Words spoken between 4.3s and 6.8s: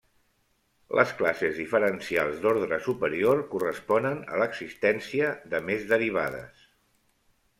a l'existència de més derivades.